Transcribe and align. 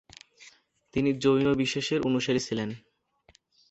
তিনি 0.93 1.09
জৈন 1.23 1.47
বিশ্বাসের 1.53 1.99
অনুসারী 2.01 2.39
ছিলেন। 2.39 2.69